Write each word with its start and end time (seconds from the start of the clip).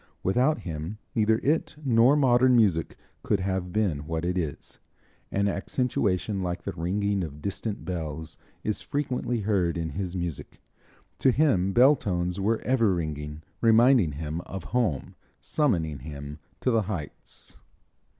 Without 0.23 0.61
him 0.61 0.97
neither 1.13 1.37
it 1.43 1.75
nor 1.85 2.15
modern 2.15 2.55
music 2.55 2.97
could 3.21 3.39
have 3.41 3.71
been 3.71 4.07
what 4.07 4.25
it 4.25 4.35
is. 4.35 4.79
An 5.31 5.47
accentuation 5.47 6.41
like 6.41 6.63
the 6.63 6.71
ringing 6.73 7.23
of 7.23 7.39
distant 7.39 7.85
bells 7.85 8.39
is 8.63 8.81
frequently 8.81 9.41
heard 9.41 9.77
in 9.77 9.89
his 9.91 10.15
music. 10.15 10.59
To 11.19 11.29
him 11.29 11.71
bell 11.71 11.95
tones 11.95 12.39
were 12.39 12.61
ever 12.61 12.95
ringing, 12.95 13.43
reminding 13.61 14.13
him 14.13 14.41
of 14.47 14.63
home, 14.73 15.13
summoning 15.39 15.99
him 15.99 16.39
to 16.61 16.71
the 16.71 16.81
heights. 16.81 17.59